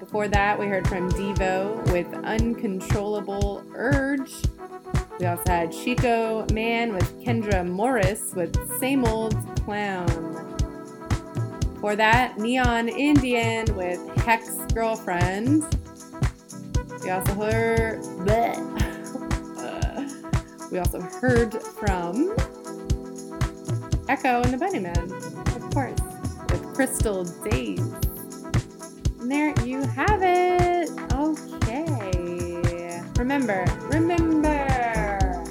Before 0.00 0.26
that, 0.26 0.58
we 0.58 0.66
heard 0.66 0.88
from 0.88 1.08
Devo 1.12 1.92
with 1.92 2.12
Uncontrollable 2.24 3.62
Urge. 3.76 4.32
We 5.20 5.26
also 5.26 5.44
had 5.46 5.70
Chico 5.70 6.44
Mann 6.52 6.92
with 6.92 7.22
Kendra 7.22 7.64
Morris 7.64 8.32
with 8.34 8.56
Same 8.80 9.04
Old 9.04 9.36
Clown. 9.64 10.47
For 11.80 11.94
that, 11.94 12.38
Neon 12.38 12.88
Indian 12.88 13.72
with 13.76 14.04
Hex 14.18 14.50
Girlfriend. 14.74 15.62
We 17.04 17.10
also 17.10 17.34
heard. 17.34 18.00
Bleh. 18.26 18.58
we 20.72 20.78
also 20.78 21.00
heard 21.00 21.54
from 21.62 22.34
Echo 24.08 24.42
and 24.42 24.52
the 24.52 24.58
Bunnymen, 24.58 25.12
of 25.54 25.70
course, 25.72 26.00
with 26.50 26.74
Crystal 26.74 27.22
Days. 27.24 27.78
And 29.20 29.30
there 29.30 29.54
you 29.64 29.82
have 29.82 30.20
it. 30.22 30.90
Okay. 31.12 33.02
Remember, 33.18 33.64
remember. 33.84 35.44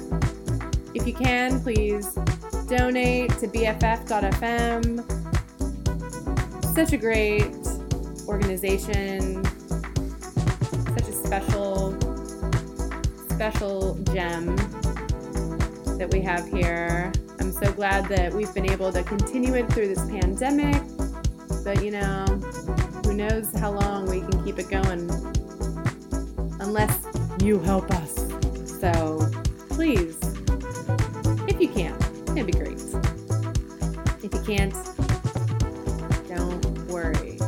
If 0.94 1.06
you 1.06 1.14
can, 1.14 1.60
please 1.60 2.12
donate 2.68 3.30
to 3.38 3.48
BFF.fm 3.48 5.17
such 6.78 6.92
a 6.92 6.96
great 6.96 7.56
organization. 8.28 9.44
Such 10.94 11.08
a 11.08 11.12
special, 11.12 11.98
special 13.30 13.98
gem 14.14 14.54
that 15.98 16.08
we 16.12 16.20
have 16.20 16.46
here. 16.46 17.10
I'm 17.40 17.50
so 17.50 17.72
glad 17.72 18.08
that 18.10 18.32
we've 18.32 18.54
been 18.54 18.70
able 18.70 18.92
to 18.92 19.02
continue 19.02 19.54
it 19.54 19.68
through 19.72 19.88
this 19.88 20.04
pandemic. 20.08 20.80
But 21.64 21.82
you 21.82 21.90
know, 21.90 22.24
who 23.04 23.12
knows 23.12 23.52
how 23.58 23.72
long 23.72 24.06
we 24.08 24.20
can 24.20 24.44
keep 24.44 24.60
it 24.60 24.70
going 24.70 25.10
unless 26.60 27.04
you 27.42 27.58
help 27.58 27.90
us. 27.90 28.14
So 28.80 29.28
please, 29.70 30.16
if 31.48 31.60
you 31.60 31.70
can, 31.70 31.96
it'd 32.36 32.46
be 32.46 32.52
great. 32.52 32.80
If 34.22 34.32
you 34.32 34.42
can't, 34.46 34.74
don't 36.28 36.67
worry. 36.88 37.38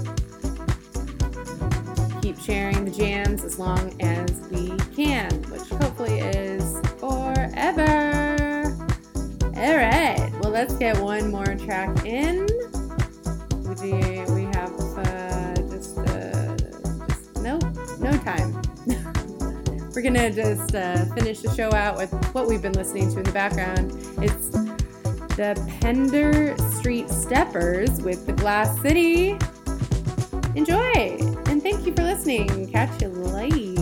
Keep 2.23 2.39
sharing 2.41 2.85
the 2.85 2.93
jams 2.95 3.43
as 3.45 3.59
long 3.59 4.01
as 4.01 4.31
we 4.51 4.77
can, 4.95 5.31
which 5.51 5.69
hopefully 5.69 6.21
is 6.21 6.81
forever. 6.99 8.77
All 9.57 9.77
right, 9.77 10.31
well, 10.41 10.51
let's 10.53 10.75
get 10.75 10.99
one 10.99 11.31
more 11.31 11.55
track 11.57 12.05
in. 12.05 12.47
We, 13.81 13.93
have 14.53 14.73
uh, 14.99 15.55
just, 15.71 15.97
uh, 15.99 16.57
just 17.09 17.37
no, 17.37 17.59
no 17.99 18.13
time. 18.19 18.61
We're 19.95 20.03
gonna 20.03 20.31
just 20.31 20.75
uh, 20.75 21.05
finish 21.15 21.41
the 21.41 21.53
show 21.55 21.73
out 21.73 21.97
with 21.97 22.13
what 22.35 22.47
we've 22.47 22.63
been 22.63 22.75
listening 22.75 23.11
to 23.13 23.19
in 23.19 23.25
the 23.25 23.33
background. 23.33 23.93
It's 24.19 24.51
the 25.37 25.55
Pender 25.81 26.57
Street 26.79 27.09
Steppers 27.11 28.03
with 28.03 28.27
the 28.27 28.33
Glass 28.33 28.81
City. 28.81 29.39
Enjoy, 30.55 31.19
and 31.51 31.63
thank 31.63 31.87
you 31.87 31.95
for 31.95 32.03
listening. 32.03 32.71
Catch 32.71 33.03
you 33.03 33.09
later. 33.09 33.80